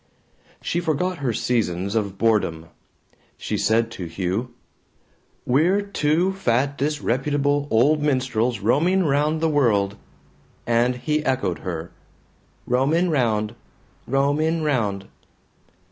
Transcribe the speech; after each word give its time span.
She 0.63 0.79
forgot 0.79 1.19
her 1.19 1.31
seasons 1.31 1.93
of 1.93 2.17
boredom. 2.17 2.69
She 3.37 3.55
said 3.55 3.91
to 3.91 4.05
Hugh, 4.07 4.51
"We're 5.45 5.83
two 5.83 6.33
fat 6.33 6.75
disreputable 6.75 7.67
old 7.69 8.01
minstrels 8.01 8.61
roaming 8.61 9.03
round 9.03 9.41
the 9.41 9.47
world," 9.49 9.97
and 10.65 10.95
he 10.95 11.23
echoed 11.23 11.59
her, 11.59 11.91
"Roamin' 12.65 13.11
round 13.11 13.53
roamin' 14.07 14.63
round." 14.63 15.05